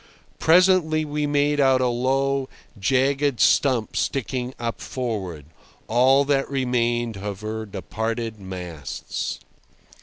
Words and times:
Presently 0.39 1.05
we 1.05 1.27
made 1.27 1.59
out 1.59 1.79
a 1.79 1.85
low, 1.87 2.49
jagged 2.79 3.39
stump 3.39 3.95
sticking 3.95 4.55
up 4.57 4.81
forward—all 4.81 6.25
that 6.25 6.49
remained 6.49 7.17
of 7.17 7.41
her 7.41 7.67
departed 7.67 8.39
masts. 8.39 9.39